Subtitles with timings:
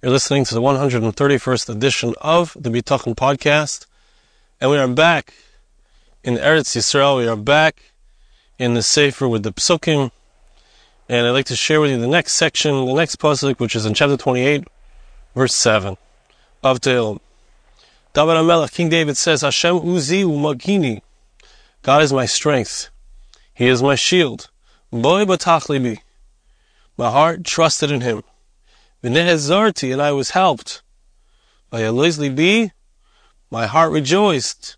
[0.00, 3.86] You're listening to the 131st edition of the Bitachon podcast,
[4.60, 5.34] and we are back
[6.22, 7.16] in Eretz Yisrael.
[7.16, 7.82] We are back
[8.60, 10.12] in the Sefer with the Psukim,
[11.08, 13.86] and I'd like to share with you the next section, the next pasuk, which is
[13.86, 14.68] in chapter 28,
[15.34, 15.96] verse 7
[16.62, 17.18] of Tehillim.
[18.12, 21.02] David HaMelech, King David says, Hashem uzi umagini.
[21.82, 22.88] God is my strength.
[23.52, 24.48] He is my shield.
[24.92, 25.98] Boy batach.
[26.96, 28.22] My heart trusted in him.
[29.02, 30.82] V'nehezarti, and I was helped.
[31.70, 32.72] By Elois libi,
[33.50, 34.76] my heart rejoiced.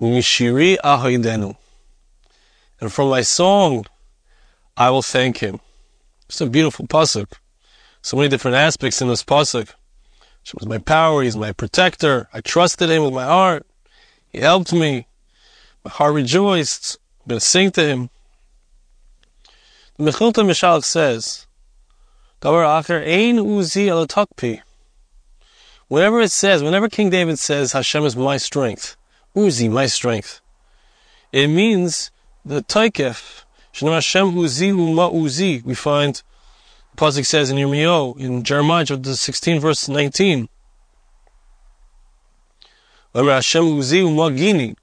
[0.00, 1.56] Umishiri ahoidenu.
[2.80, 3.86] And from my song,
[4.76, 5.60] I will thank him.
[6.28, 7.32] It's a beautiful pasuk.
[8.02, 9.68] So many different aspects in this pasuk.
[10.42, 11.22] He was my power.
[11.22, 12.28] He's my protector.
[12.32, 13.64] I trusted him with my heart.
[14.30, 15.06] He helped me.
[15.84, 16.98] My heart rejoiced.
[17.20, 18.10] I'm going to sing to him.
[19.96, 21.46] The Mechilta Mishalach says,
[22.42, 23.00] Whenever
[26.20, 28.96] it says, whenever King David says, Hashem is my strength,
[29.36, 30.40] Uzi, my strength,
[31.30, 32.10] it means
[32.44, 36.20] the Taikef, Hashem Uzi Uma Uzi, we find,
[36.96, 40.48] the Pasuk says in Yirmiyahu, in Jeremiah chapter 16 verse 19,
[43.12, 44.74] Whenever Hashem Uzi Uma Gini,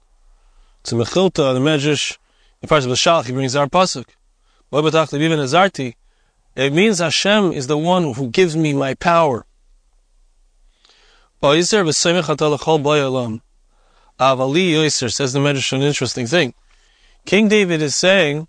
[0.84, 2.16] to Mechilta, the Medrash,
[2.62, 4.06] in parts of the Shalach, he brings our Pasuk.
[6.56, 9.46] It means Hashem is the one who gives me my power.
[11.42, 11.78] Says the
[15.40, 16.54] Medrash an interesting thing.
[17.24, 18.48] King David is saying,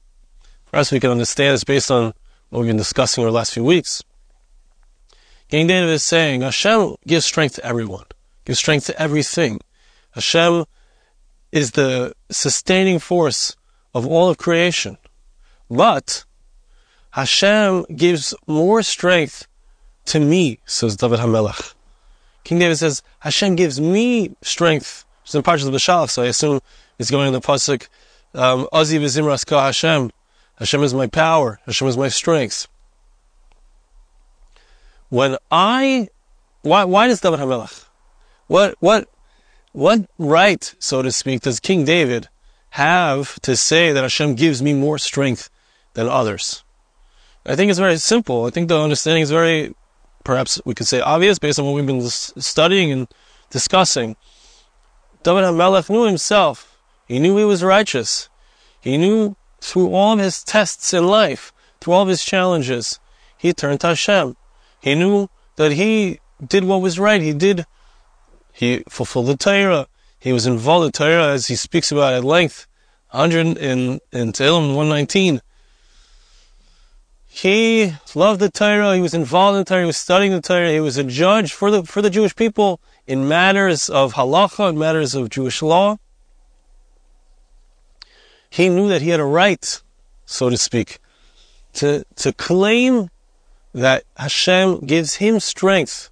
[0.69, 2.13] perhaps we can understand this based on
[2.49, 4.03] what we've been discussing over the last few weeks.
[5.49, 8.05] King David is saying, Hashem gives strength to everyone,
[8.45, 9.59] gives strength to everything.
[10.11, 10.65] Hashem
[11.51, 13.55] is the sustaining force
[13.93, 14.97] of all of creation.
[15.69, 16.25] But
[17.11, 19.47] Hashem gives more strength
[20.05, 21.73] to me, says David HaMelech.
[22.43, 25.05] King David says, Hashem gives me strength.
[25.23, 26.61] It's in Parshas B'Shalach, so I assume
[26.97, 27.87] it's going in the Pasuk,
[28.33, 30.11] um, Azi v'zimras ka Hashem.
[30.55, 31.59] Hashem is my power.
[31.65, 32.67] Hashem is my strength.
[35.09, 36.07] When I,
[36.61, 37.85] why, why does David HaMelech?
[38.47, 39.09] What, what,
[39.73, 42.29] what right, so to speak, does King David
[42.71, 45.49] have to say that Hashem gives me more strength
[45.93, 46.63] than others.
[47.45, 48.45] I think it's very simple.
[48.45, 49.73] I think the understanding is very,
[50.23, 53.07] perhaps we could say obvious based on what we've been studying and
[53.49, 54.15] discussing.
[55.23, 56.77] David HaMelech knew himself.
[57.07, 58.29] He knew he was righteous.
[58.79, 62.99] He knew through all of his tests in life, through all of his challenges,
[63.37, 64.35] he turned to Hashem.
[64.79, 67.21] He knew that he did what was right.
[67.21, 67.65] He did,
[68.51, 69.87] he fulfilled the Torah.
[70.19, 72.67] He was involved in Torah as he speaks about at length,
[73.11, 75.41] 100 in, in Tehillim 119.
[77.33, 78.93] He loved the Torah.
[78.93, 79.81] He was involved in the Torah.
[79.83, 80.69] He was studying the Torah.
[80.69, 84.77] He was a judge for the for the Jewish people in matters of halacha, in
[84.77, 85.97] matters of Jewish law.
[88.49, 89.81] He knew that he had a right,
[90.25, 90.99] so to speak,
[91.75, 93.09] to to claim
[93.73, 96.09] that Hashem gives him strength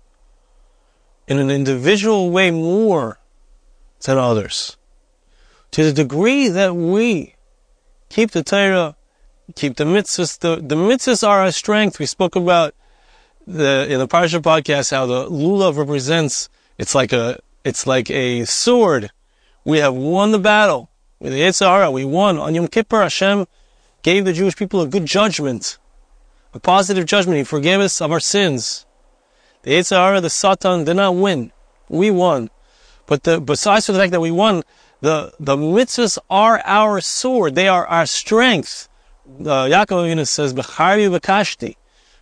[1.28, 3.20] in an individual way more
[4.06, 4.78] than others.
[5.72, 7.36] To the degree that we
[8.08, 8.96] keep the Torah
[9.56, 10.40] keep the mitzvahs.
[10.40, 12.00] The, the mitzvahs are our strength.
[12.00, 12.76] We spoke about
[13.48, 16.50] the in the Parsha podcast how the lulav represents.
[16.78, 19.12] It's like a it's like a sword.
[19.66, 20.90] We have won the battle
[21.20, 21.92] with the Yetzer Hara.
[21.92, 23.02] We won on Yom Kippur.
[23.02, 23.48] Hashem
[24.04, 25.78] gave the Jewish people a good judgment,
[26.54, 27.38] a positive judgment.
[27.38, 28.86] He forgave us of our sins.
[29.64, 31.52] The Yetzer Hara, the Satan, did not win.
[31.90, 32.50] We won.
[33.06, 34.64] But the, besides for the fact that we won,
[35.02, 37.56] the, the mitzvahs are our sword.
[37.56, 38.89] They are our strength
[39.40, 41.76] uh, Yaakov Avinu says, "B'charvi v'kashti,"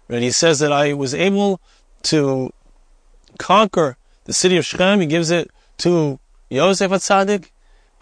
[0.09, 1.59] and he says that I was able
[2.03, 2.51] to
[3.37, 4.99] conquer the city of Shechem.
[4.99, 6.19] He gives it to
[6.49, 7.51] Yosef Atzadik.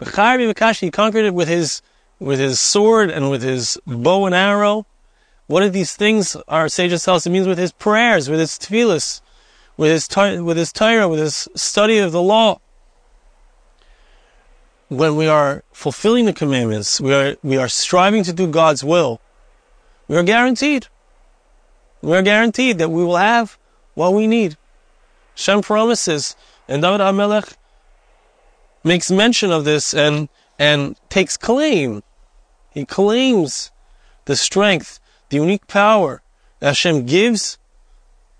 [0.00, 1.82] B'charvi v'kashti, he conquered it with his
[2.18, 4.86] with his sword and with his bow and arrow.
[5.46, 6.36] What are these things?
[6.48, 9.20] Our sages tell us it means with his prayers, with his tefillas,
[9.76, 10.08] with his
[10.42, 12.60] with his Torah, with his study of the law
[14.88, 19.20] when we are fulfilling the commandments, we are, we are striving to do God's will,
[20.08, 20.86] we are guaranteed.
[22.02, 23.58] We are guaranteed that we will have
[23.94, 24.56] what we need.
[25.34, 26.36] Shem promises,
[26.68, 27.56] and David HaMelech
[28.84, 30.28] makes mention of this and,
[30.58, 32.02] and takes claim.
[32.70, 33.72] He claims
[34.26, 35.00] the strength,
[35.30, 36.22] the unique power
[36.60, 37.58] that Hashem gives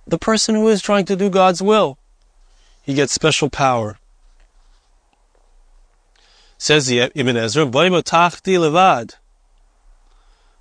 [0.06, 1.98] the person who is trying to do God's will.
[2.82, 3.98] He gets special power.
[6.58, 9.14] Says the Ibn Ezra, levad.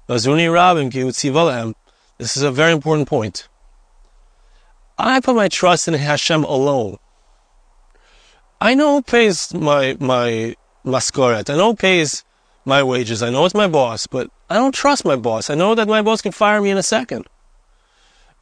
[0.07, 0.27] This
[2.38, 3.47] is a very important point.
[4.97, 6.97] I put my trust in Hashem alone.
[8.62, 10.56] I know who pays my my
[10.86, 11.50] maskoret.
[11.50, 12.24] I know who pays
[12.65, 13.21] my wages.
[13.24, 15.50] I know it's my boss, but I don't trust my boss.
[15.50, 17.25] I know that my boss can fire me in a second.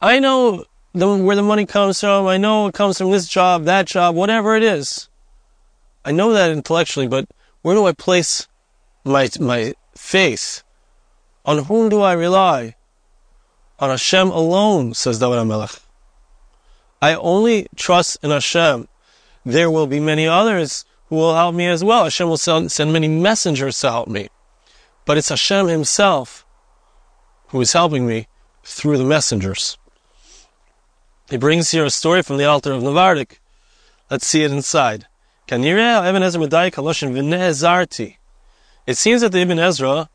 [0.00, 2.26] I know the, where the money comes from.
[2.26, 5.08] I know it comes from this job, that job, whatever it is.
[6.04, 7.26] I know that intellectually, but
[7.64, 8.46] where do I place
[9.06, 10.62] my my faith?
[11.46, 12.74] On whom do I rely?
[13.78, 15.80] On Hashem alone, says David HaMelech.
[17.00, 18.86] I only trust in Hashem.
[19.46, 22.04] There will be many others who will help me as well.
[22.04, 24.28] Hashem will send, many messengers to help me.
[25.06, 26.44] But it's Hashem Himself
[27.48, 28.28] who is helping me
[28.62, 29.78] through the messengers.
[31.30, 33.38] He brings here a story from the Alter of Navardik.
[34.10, 35.06] Let's see it inside.
[35.46, 35.58] It
[38.96, 40.08] seems that the Ibn Ezra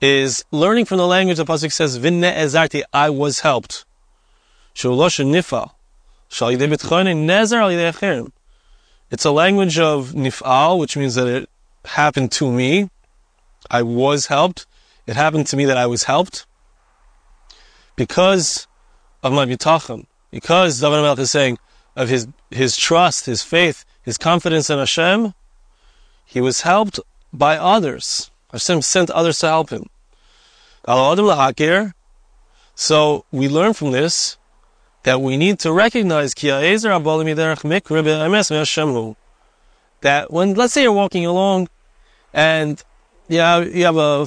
[0.00, 3.84] is learning from the language the Pasuk says, Vinne ezarti, I was helped.
[4.76, 4.84] It's
[9.24, 11.50] a language of nifal, which means that it
[11.84, 12.90] happened to me.
[13.68, 14.66] I was helped.
[15.06, 16.46] It happened to me that I was helped.
[17.96, 18.68] Because
[19.24, 20.06] of my bitachon.
[20.30, 21.58] Because David Melech is saying
[21.96, 25.34] of his, his trust, his faith, his confidence in Hashem,
[26.24, 27.00] he was helped
[27.32, 28.30] by others.
[28.52, 29.86] Hashem sent others to help him.
[32.74, 34.38] So we learn from this
[35.02, 36.34] that we need to recognize
[40.02, 41.68] that when let's say you're walking along
[42.32, 42.82] and
[43.28, 44.26] yeah you have a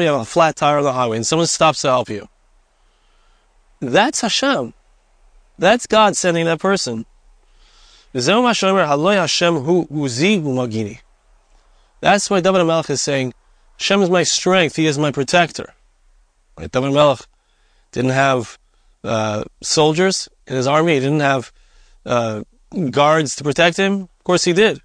[0.00, 2.28] you have a flat tire on the highway and someone stops to help you.
[3.80, 4.74] That's Hashem.
[5.58, 7.06] That's God sending that person.
[12.00, 13.34] That's why David Melech is saying,
[13.78, 15.74] Hashem is my strength, He is my protector.
[16.56, 16.70] Right?
[16.70, 17.20] David Melech
[17.92, 18.58] didn't have
[19.04, 21.52] uh, soldiers in his army, he didn't have
[22.04, 22.42] uh,
[22.90, 24.02] guards to protect him.
[24.02, 24.80] Of course, he did.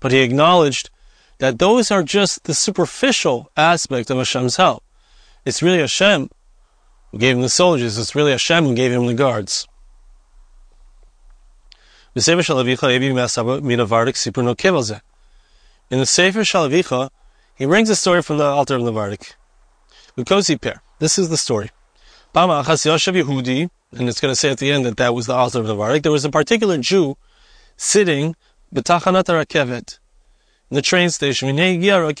[0.00, 0.90] But he acknowledged
[1.38, 4.82] that those are just the superficial aspect of Hashem's help.
[5.44, 6.30] It's really Hashem
[7.10, 9.66] who gave him the soldiers, it's really Hashem who gave him the guards.
[12.16, 12.24] In the
[16.06, 17.10] Sefer Shalavicha,
[17.54, 19.34] he brings a story from the Alter of Levardik.
[20.16, 20.80] Lukosi pair.
[20.98, 21.70] This is the story.
[22.34, 25.60] Bama Yehudi, and it's going to say at the end that that was the Alter
[25.60, 26.04] of Levardik.
[26.04, 27.18] There was a particular Jew
[27.76, 28.34] sitting
[28.74, 29.98] betachanat
[30.70, 31.54] in the train station.
[31.54, 32.14] The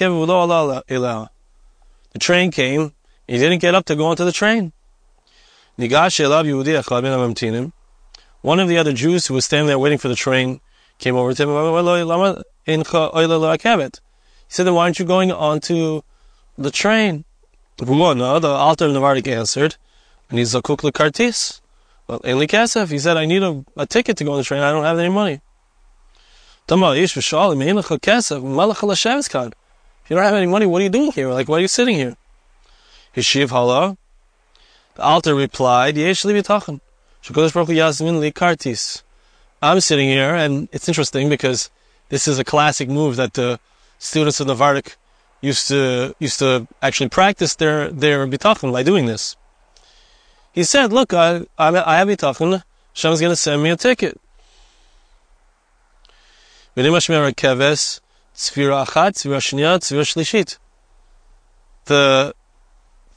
[2.18, 2.92] train came.
[3.26, 4.74] He didn't get up to go onto the train.
[8.46, 10.60] One of the other Jews who was standing there waiting for the train
[10.98, 11.48] came over to him.
[12.64, 12.84] He
[14.48, 16.02] said, why aren't you going onto
[16.56, 17.24] the train?
[17.78, 19.74] The Alter of Navardik answered,
[20.30, 21.60] and he's a kukla kartis.
[22.06, 24.62] Well, Eli Kasef, he said, I need a, a, ticket to go on the train.
[24.62, 25.40] I don't have any money.
[26.68, 26.76] If you
[30.14, 31.32] don't have any money, what are you doing here?
[31.32, 32.16] Like, why are you sitting here?
[33.16, 33.98] Hishiv hala.
[34.94, 36.24] The Alter replied, Yesh
[38.20, 38.32] li
[39.62, 41.70] I'm sitting here, and it's interesting because
[42.08, 43.58] this is a classic move that the
[43.98, 44.96] students of the Navardik
[45.40, 49.36] used to used to actually practice their their bitachon by doing this.
[50.52, 52.62] He said, "Look, I I, I have bitachon.
[52.94, 54.20] Hashem's going to send me a ticket."
[61.86, 62.34] The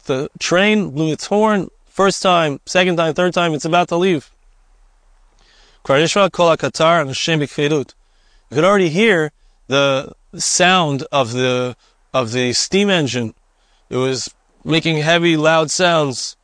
[0.05, 4.31] the train blew its horn First time, second time, third time, it's about to leave.
[8.49, 9.33] You could already hear
[9.67, 11.75] the sound of the
[12.13, 13.33] of the steam engine.
[13.89, 16.37] It was making heavy, loud sounds.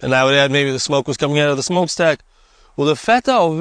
[0.00, 2.20] And I would add maybe the smoke was coming out of the smokestack.
[2.74, 3.58] Well, the feta over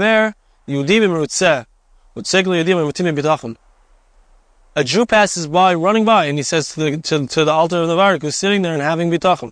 [4.78, 7.82] a Jew passes by, running by, and he says to the to, to the Alter
[7.82, 9.52] of the Navardik, who's sitting there and having bitachon.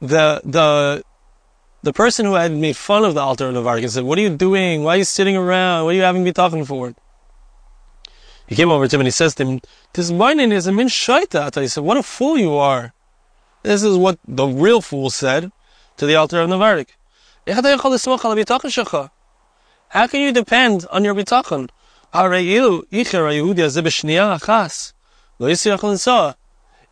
[0.00, 1.04] the the
[1.82, 4.36] the person who had made fun of the Alter of Navardik said, "What are you
[4.36, 4.84] doing?
[4.84, 5.84] Why are you sitting around?
[5.84, 6.94] What are you having me talking for?"
[8.46, 9.60] He came over to him and he says to him,
[9.92, 12.92] "This mining is a min shaita." He said, "What a fool you are!"
[13.62, 15.52] This is what the real fool said.
[16.00, 16.96] to the Alter of Navardik.
[19.88, 21.68] How can you depend on your bitachon?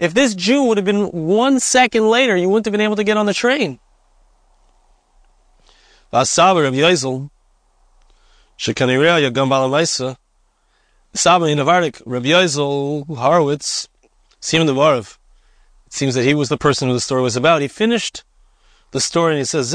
[0.00, 3.04] If this Jew would have been one second later, you wouldn't have been able to
[3.04, 3.80] get on the train.
[11.14, 13.88] Saba in Navardik, Rav Yozel Horowitz,
[14.40, 15.18] Simon Devarov,
[15.86, 17.62] it seems that he was the person who the story was about.
[17.62, 18.24] He finished
[18.92, 19.72] the story and he says,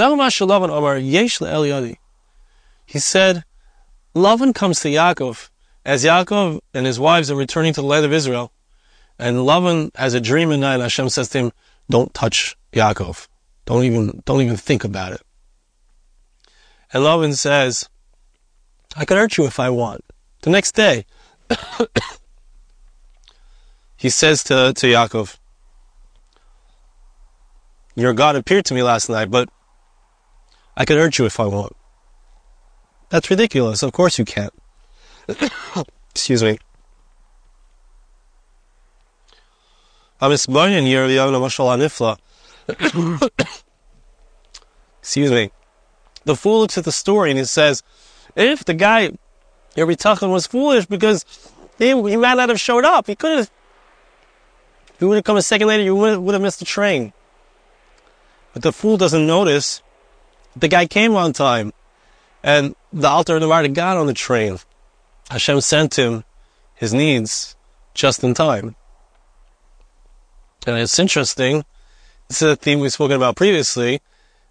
[2.85, 3.43] He said,
[4.15, 5.49] Lavan comes to Yaakov
[5.85, 8.51] as Yaakov and his wives are returning to the land of Israel.
[9.19, 11.51] And Lavan has a dream at night and Hashem says to him,
[11.89, 13.27] don't touch Yaakov.
[13.65, 15.21] Don't even, don't even think about it.
[16.91, 17.89] And Lavan says,
[18.95, 20.03] I can hurt you if I want.
[20.41, 21.05] The next day,
[23.97, 25.37] he says to, to Yaakov,
[27.95, 29.49] your God appeared to me last night, but
[30.75, 31.75] I can hurt you if I want.
[33.09, 33.83] That's ridiculous.
[33.83, 34.53] Of course you can't.
[36.11, 36.57] Excuse me.
[45.01, 45.51] Excuse me.
[46.23, 47.83] The fool looks at the story and he says,
[48.35, 49.11] if the guy,
[49.75, 51.25] your Bitachon, was foolish because
[51.77, 53.07] he, he might not have showed up.
[53.07, 53.51] He could have,
[54.93, 57.11] if he would have come a second later, you would have missed the train.
[58.53, 59.81] But the fool doesn't notice
[60.55, 61.73] the guy came on time.
[62.43, 64.59] And the Alter of the got on the train.
[65.29, 66.23] Hashem sent him
[66.75, 67.55] his needs
[67.93, 68.75] just in time.
[70.65, 71.65] And it's interesting,
[72.29, 74.01] this is a theme we've spoken about previously,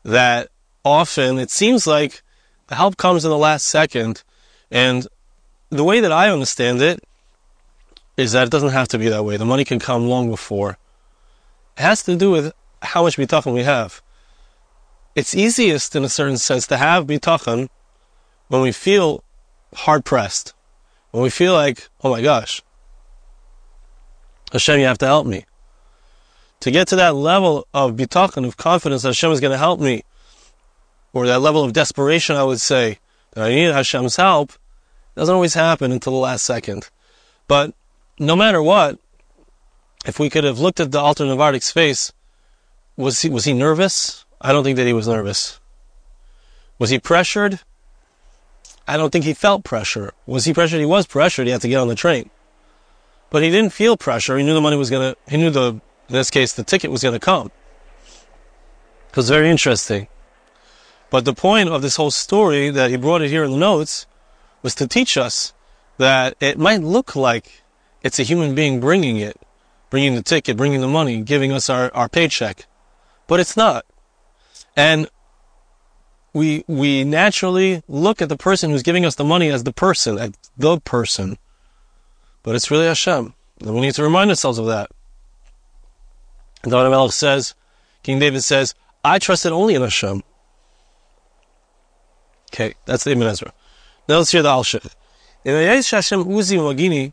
[0.04, 0.49] that
[0.85, 2.23] often it seems like
[2.66, 4.23] the help comes in the last second.
[4.71, 5.07] And
[5.71, 7.02] the way that I understand it
[8.16, 9.37] is that it doesn't have to be that way.
[9.37, 10.76] The money can come long before.
[11.78, 12.52] It has to do with
[12.83, 14.02] how much bitachon we have.
[15.14, 17.69] It's easiest, in a certain sense, to have bitachon
[18.49, 19.25] when we feel
[19.75, 20.52] hard pressed,
[21.11, 22.62] when we feel like, oh my gosh,
[24.52, 25.47] Hashem, you have to help me.
[26.62, 29.81] To get to that level of bitachon, of confidence that Hashem is going to help
[29.81, 30.04] me,
[31.12, 32.99] or that level of desperation, I would say,
[33.33, 34.52] that I need Hashem's help,
[35.16, 36.88] doesn't always happen until the last second.
[37.49, 37.75] But
[38.16, 39.00] no matter what,
[40.07, 42.12] if we could have looked at the Alter Navardik's face
[42.97, 44.25] was he was he nervous?
[44.40, 45.59] I don't think that he was nervous.
[46.78, 47.59] Was he pressured?
[48.87, 50.12] I don't think he felt pressure.
[50.26, 50.78] Was he pressured?
[50.78, 51.47] He was pressured.
[51.47, 52.31] He had to get on the train.
[53.31, 54.37] But he didn't feel pressure.
[54.37, 57.02] He knew the money was gonna, he knew the, in this case, the ticket was
[57.02, 57.50] gonna come.
[59.11, 60.09] It was very interesting.
[61.11, 64.06] But the point of this whole story that he brought it here in the notes
[64.62, 65.52] was to teach us
[65.99, 67.62] that it might look like
[68.02, 69.37] it's a human being bringing it,
[69.90, 72.66] bringing the ticket, bringing the money, giving us our, our paycheck
[73.32, 73.87] but it's not.
[74.76, 75.09] And
[76.35, 80.18] we, we naturally look at the person who's giving us the money as the person,
[80.18, 81.38] as the person.
[82.42, 83.32] But it's really Hashem.
[83.61, 84.90] And we need to remind ourselves of that.
[86.62, 87.54] And David Melech says,
[88.02, 90.23] King David says, I trusted only in Hashem.
[92.52, 93.52] Okay, that's the Ibn Ezra.
[94.09, 94.62] Now let's hear the Al.
[94.62, 97.12] Hashem uzi magini,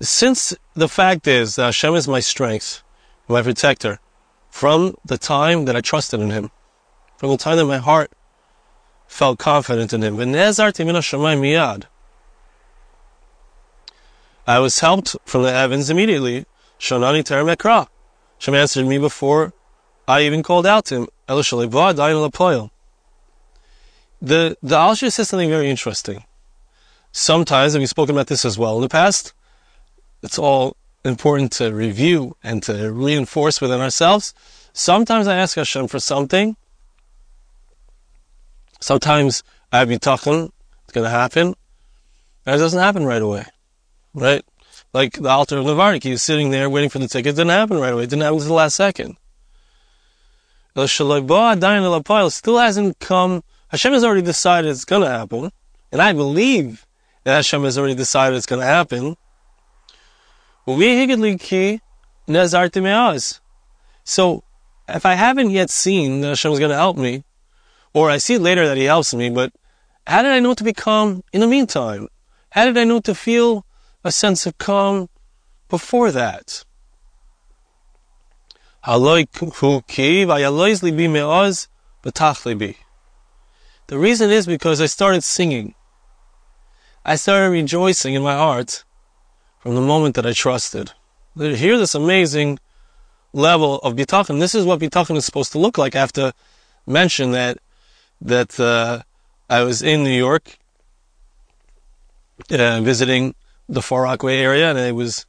[0.00, 2.82] since the fact is that Hashem is my strength,
[3.26, 3.98] my protector,
[4.50, 6.50] from the time that I trusted in Him,
[7.16, 8.12] from the time that my heart
[9.08, 10.16] felt confident in Him,
[14.48, 16.46] I was helped from the heavens immediately.
[16.80, 17.86] Shonani.
[18.38, 19.52] Hashem answered me before
[20.08, 21.08] I even called out to Him.
[24.22, 26.24] The the Alshich says something very interesting.
[27.12, 29.34] Sometimes, and we've spoken about this as well in the past,
[30.22, 34.32] it's all important to review and to reinforce within ourselves.
[34.72, 36.56] Sometimes I ask Hashem for something.
[38.80, 40.52] Sometimes I have been talking,
[40.84, 41.54] it's going to happen,
[42.46, 43.44] and it doesn't happen right away,
[44.18, 44.44] right?
[44.92, 47.34] Like the Alter of Navardik, he's sitting there waiting for the ticket.
[47.34, 48.04] It didn't happen right away.
[48.04, 49.16] It didn't happen until the last second.
[50.76, 53.42] Still hasn't come.
[53.68, 55.50] Hashem has already decided it's going to happen,
[55.92, 56.86] and I believe
[57.24, 59.16] that Hashem has already decided it's going to happen.
[64.04, 64.44] So,
[64.88, 67.24] if I haven't yet seen that Hashem is going to help me,
[67.92, 69.52] or I see later that He helps me, but
[70.06, 72.08] how did I know to become in the meantime?
[72.50, 73.66] How did I know to feel
[74.04, 75.08] a sense of calm
[75.68, 76.64] before that?
[83.88, 85.74] The reason is because I started singing.
[87.04, 88.84] I started rejoicing in my heart
[89.60, 90.92] from the moment that I trusted.
[91.36, 92.58] Hear this amazing
[93.32, 94.40] level of bitachon.
[94.40, 95.94] This is what bitachon is supposed to look like.
[95.94, 96.32] I have to
[96.86, 97.58] mention that
[98.20, 99.02] that uh,
[99.48, 100.58] I was in New York
[102.50, 103.34] uh, visiting
[103.68, 105.26] the Far Rockaway area, and I was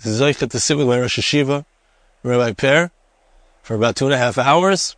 [0.00, 1.64] zeichet to sit with my Rosh Yeshiva,
[2.22, 2.90] Rabbi Per,
[3.62, 4.96] for about two and a half hours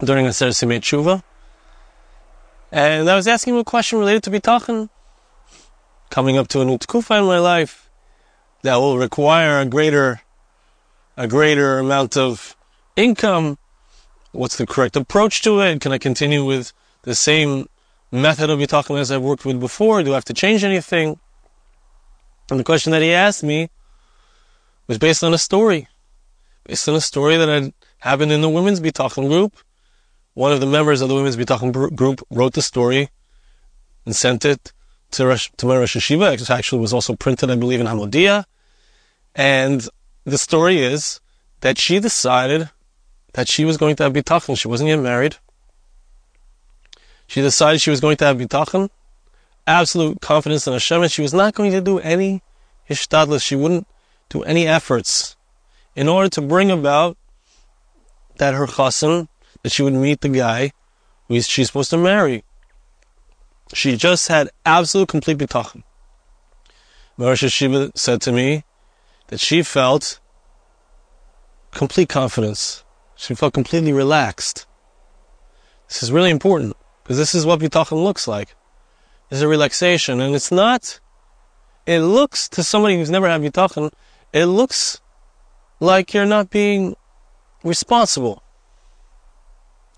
[0.00, 1.22] during a Ser Simei Tshuva.
[2.72, 4.88] And I was asking him a question related to bitachon,
[6.10, 7.88] coming up to a new tkufa in my life
[8.62, 10.22] that will require a greater,
[11.16, 12.56] a greater amount of
[12.96, 13.58] income.
[14.32, 15.80] What's the correct approach to it?
[15.80, 17.68] Can I continue with the same
[18.10, 20.02] method of bitachon as I've worked with before?
[20.02, 21.20] Do I have to change anything?
[22.50, 23.70] And the question that he asked me
[24.86, 25.88] was based on a story,
[26.64, 29.56] based on a story that had happened in the women's bitachon group.
[30.34, 33.08] One of the members of the women's bitachon group wrote the story
[34.04, 34.72] and sent it
[35.12, 36.34] to, Rosh, to my Rosh Yeshiva.
[36.34, 38.44] It actually was also printed, I believe, in Hamodia.
[39.34, 39.88] And
[40.24, 41.20] the story is
[41.60, 42.70] that she decided
[43.32, 44.58] that she was going to have bitachon.
[44.58, 45.36] She wasn't yet married.
[47.26, 48.88] She decided she was going to have bitachon,
[49.66, 52.42] absolute confidence in Hashem, and she was not going to do any
[52.88, 53.42] hishtadlis.
[53.42, 53.86] She wouldn't
[54.28, 55.36] do any efforts
[55.94, 57.16] in order to bring about
[58.36, 59.28] that her chassan,
[59.62, 60.72] that she would meet the guy
[61.28, 62.44] who she's supposed to marry.
[63.74, 65.82] She just had absolute complete bitachon.
[67.18, 68.64] Marisha Shiva said to me
[69.28, 70.20] that she felt
[71.72, 72.84] complete confidence.
[73.16, 74.66] She felt completely relaxed.
[75.88, 78.54] This is really important because this is what bitachon looks like.
[79.30, 81.00] It's a relaxation, and it's not.
[81.86, 83.92] It looks to somebody who's never had bitachon,
[84.32, 85.00] it looks
[85.80, 86.96] like you're not being
[87.62, 88.42] responsible.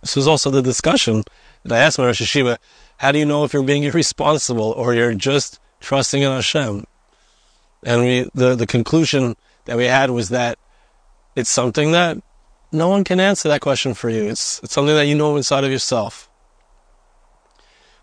[0.00, 1.24] This was also the discussion
[1.64, 2.58] that I asked my Rosh Yeshiva,
[2.98, 6.84] how do you know if you're being irresponsible or you're just trusting in Hashem?
[7.84, 10.58] And we, the, the conclusion that we had was that
[11.36, 12.18] it's something that
[12.72, 14.24] no one can answer that question for you.
[14.24, 16.27] It's, it's something that you know inside of yourself.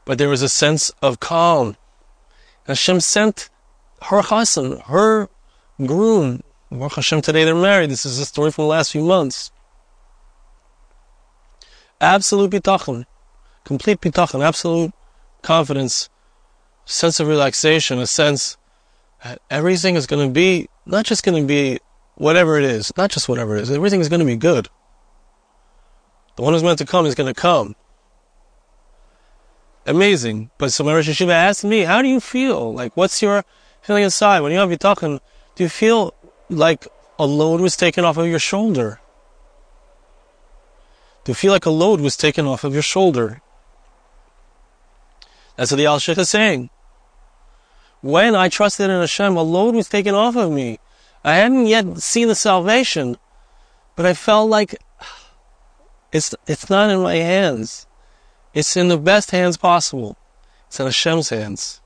[0.06, 1.76] But there was a sense of calm.
[2.68, 3.50] Hashem sent
[4.04, 5.30] her chassan, her
[5.86, 6.42] groom.
[6.72, 7.90] Baruch Hashem, today they're married.
[7.90, 9.52] This is a story from the last few months.
[12.00, 13.06] Absolute bitachon
[13.66, 14.94] complete bitachon, absolute
[15.42, 16.10] confidence,
[16.86, 18.58] sense of relaxation, a sense
[19.24, 21.80] that everything is going to be not just going to be
[22.16, 24.70] whatever it is, not just whatever it is, everything is going to be good.
[26.38, 27.76] The one who's meant to come is going to come.
[29.86, 30.50] Amazing.
[30.58, 32.74] But so my Rosh Yeshiva asked me, how do you feel?
[32.74, 33.46] Like, what's your
[33.82, 34.40] feeling inside?
[34.42, 35.20] When you have bitachon,
[35.56, 36.14] do you feel
[36.50, 36.88] like
[37.20, 39.00] a load was taken off of your shoulder?
[41.24, 43.42] Do you feel like a load was taken off of your shoulder?
[45.56, 46.70] That's what the Alshich is saying.
[48.02, 50.80] When I trusted in Hashem, a load was taken off of me.
[51.24, 53.18] I hadn't yet seen the salvation,
[53.96, 54.76] but I felt like
[56.12, 57.88] it's, it's not in my hands.
[58.56, 60.18] It's in the best hands possible.
[60.68, 61.82] It's in Hashem's hands.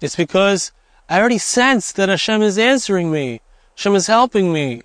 [0.00, 0.72] It's because
[1.08, 3.40] I already sensed that Hashem is answering me.
[3.76, 4.82] Hashem is helping me.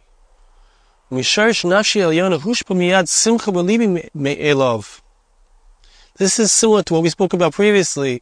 [6.17, 8.21] This is similar to what we spoke about previously,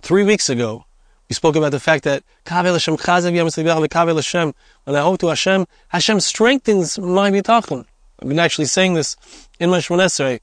[0.00, 0.84] three weeks ago.
[1.28, 2.64] We spoke about the fact that when
[4.96, 7.84] I hope to Hashem, Hashem strengthens my bitachon.
[8.20, 9.16] I've been actually saying this
[9.60, 10.40] in my Shmonesrei,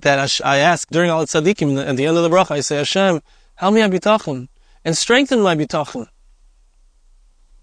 [0.00, 3.20] that I ask during Al Tzadikim, at the end of the bracha, I say, Hashem,
[3.56, 4.48] help me bitachon,
[4.84, 6.08] and strengthen my bitachon.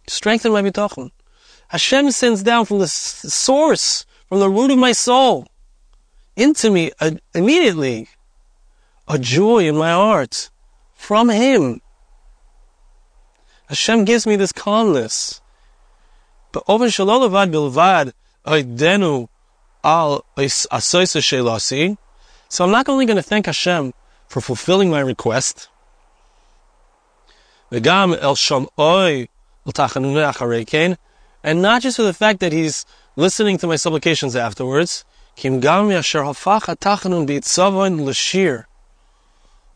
[0.07, 1.11] Strengthen my bitachon.
[1.69, 5.47] Hashem sends down from the source, from the root of my soul,
[6.35, 8.07] into me uh, immediately
[9.07, 10.49] a joy in my heart
[10.93, 11.81] from Him.
[13.73, 15.41] Hashem gives me this calmness.
[16.51, 18.13] But over shalolovad bilvad
[18.45, 19.27] oidenu
[19.83, 21.97] al shelasi.
[22.49, 23.93] So I'm not only going to thank Hashem
[24.27, 25.69] for fulfilling my request.
[27.71, 27.83] And
[31.67, 35.03] not just for the fact that he's listening to my supplications afterwards.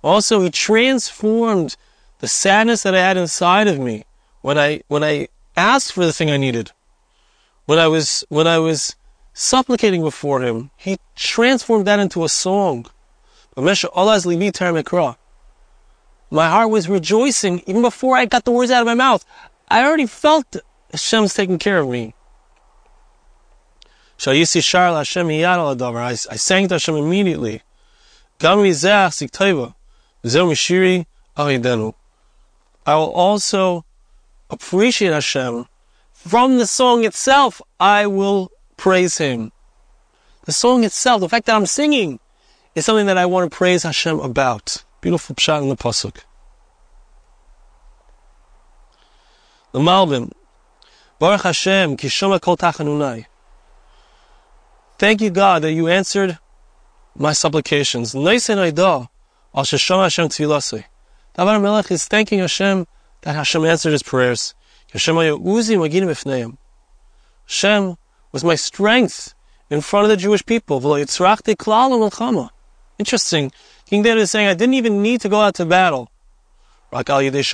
[0.03, 1.75] Also, he transformed
[2.19, 4.03] the sadness that I had inside of me
[4.41, 6.71] when I when I asked for the thing I needed.
[7.65, 8.95] When I was when I was
[9.33, 12.87] supplicating before him, he transformed that into a song.
[16.29, 19.25] My heart was rejoicing even before I got the words out of my mouth.
[19.69, 20.57] I already felt
[20.91, 22.13] Hashem's taking care of me.
[26.31, 27.61] I sang to Hashem immediately.
[32.87, 33.83] I will also
[34.49, 35.65] appreciate Hashem.
[36.13, 39.51] From the song itself, I will praise Him.
[40.45, 42.21] The song itself, the fact that I'm singing,
[42.75, 44.85] is something that I want to praise Hashem about.
[45.01, 46.21] Beautiful pshat in the pasuk.
[49.73, 50.31] The Malbim,
[51.19, 53.25] Baruch Hashem, Kishoma Kol Tachanunai.
[54.97, 56.39] Thank you, God, that you answered
[57.17, 58.15] my supplications.
[58.15, 60.85] Al Sheshom Hashem Tfilasei.
[61.37, 62.87] David Melech is thanking Hashem
[63.21, 64.55] that Hashem answered his prayers.
[64.91, 65.15] Hashem
[68.31, 69.35] was my strength
[69.69, 70.79] in front of the Jewish people.
[72.97, 73.51] Interesting.
[73.85, 76.09] King David is saying, I didn't even need to go out to battle.
[76.91, 77.53] This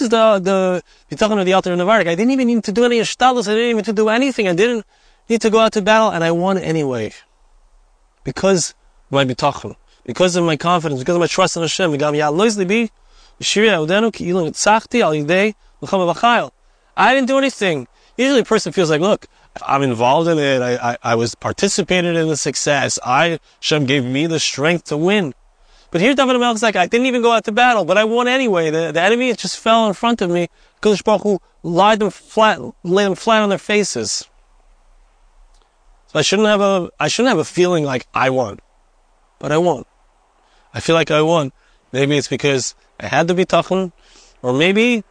[0.00, 0.82] is the the
[1.16, 2.06] talking of the Alter Navardik.
[2.06, 3.48] I didn't even need to do any ishtalos.
[3.48, 4.46] I didn't even need to do anything.
[4.48, 4.86] I didn't
[5.28, 7.12] need to go out to battle, and I won anyway.
[8.22, 8.74] Because
[9.10, 11.92] my bitachon, because of my confidence, because of my trust in Hashem.
[16.96, 17.88] I didn't do anything.
[18.16, 19.26] Usually a person feels like, look,
[19.66, 20.62] I'm involved in it.
[20.62, 22.98] I, I, I was participated in the success.
[23.04, 25.34] I, Hashem gave me the strength to win.
[25.90, 28.04] But here David Melech is like, I didn't even go out to battle, but I
[28.04, 28.70] won anyway.
[28.70, 30.48] The, the enemy just fell in front of me.
[30.82, 34.28] Kodesh Baruch Hu lied them flat, laid them flat on their faces.
[36.08, 38.58] So I shouldn't have a, I shouldn't have a feeling like I won.
[39.38, 39.84] But I won.
[40.74, 41.52] I feel like I won.
[41.92, 43.92] Maybe it's because I had to be tachan,
[44.42, 45.04] or maybe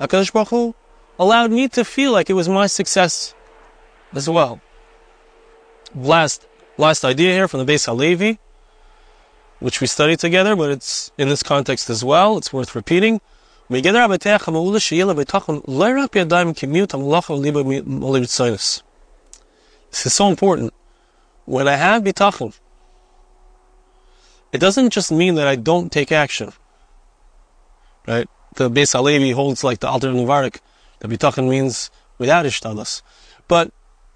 [0.00, 0.74] HaKadosh Baruch Hu
[1.18, 3.34] allowed me to feel like it was my success
[4.14, 4.60] as well.
[5.94, 6.46] Last,
[6.78, 8.38] last idea here from the Beis Halevi,
[9.60, 12.38] which we studied together, but it's in this context as well.
[12.38, 13.20] It's worth repeating.
[13.68, 13.86] This
[20.06, 20.74] is so important.
[21.46, 22.58] When I have bitachon,
[24.54, 26.52] it doesn't just mean that I don't take action.
[28.06, 28.28] Right?
[28.54, 30.60] The Beis Halevi holds like the Alter Navardik.
[31.00, 33.02] The bitachon means without ishtalas.
[33.48, 33.72] But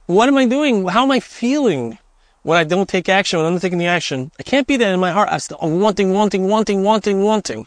[0.07, 0.87] what am I doing?
[0.87, 1.99] How am I feeling
[2.45, 4.31] when I don't take action, when I'm not taking the action?
[4.39, 5.29] I can't be that in my heart.
[5.61, 7.67] I'm wanting, wanting, wanting, wanting, wanting.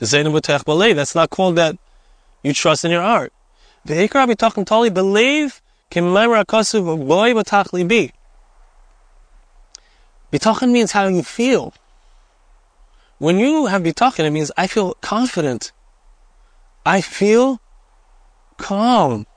[0.00, 1.78] The Zayin B'tech that's not called that
[2.42, 3.32] you trust in your heart.
[3.86, 8.12] The Hikra bitachon tali believe can kimemra kasuv b'tach libi.
[10.34, 11.72] Bitachon means how you feel.
[13.18, 15.70] When you have bitachon, it means I feel confident.
[16.84, 17.60] I feel
[18.56, 19.28] calm.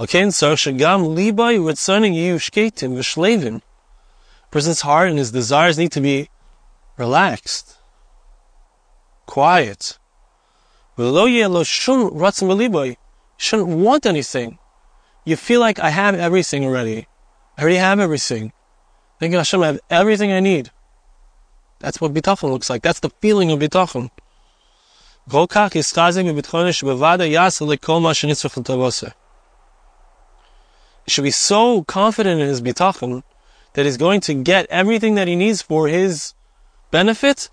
[0.00, 3.60] Okay, so shagam libay ritzoning you shketim v'shlevim.
[4.50, 6.30] Person's heart and his desires need to be
[6.96, 7.76] relaxed,
[9.26, 9.98] quiet.
[10.96, 11.66] You
[13.36, 14.58] shouldn't want anything.
[15.26, 17.06] You feel like I have everything already.
[17.58, 18.52] I already have everything.
[19.18, 20.70] Thinking Hashem, I have everything I need.
[21.78, 22.82] That's what bitachon looks like.
[22.82, 24.10] That's the feeling of bitachon.
[31.04, 33.22] He should be so confident in his bitachon
[33.72, 36.34] that he's going to get everything that he needs for his
[36.90, 37.50] benefit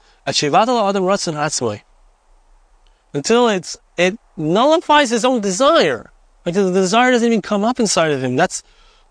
[3.13, 6.11] until it's it nullifies his own desire.
[6.45, 8.35] Like the desire doesn't even come up inside of him.
[8.35, 8.63] That's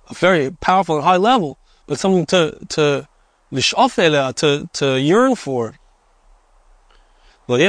[0.08, 1.58] a very powerful and high level
[1.92, 3.06] but something to to
[3.52, 5.74] uh, to to yearn for.
[7.46, 7.60] And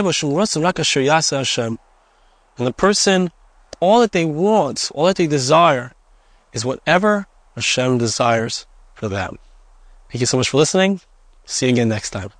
[2.68, 3.32] the person,
[3.82, 5.92] all that they want, all that they desire,
[6.54, 9.40] is whatever Hashem desires for them.
[10.10, 11.02] Thank you so much for listening.
[11.44, 12.32] See you again next time.